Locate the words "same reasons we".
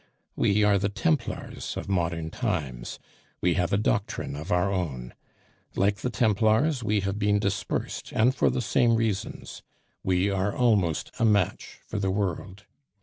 8.63-10.27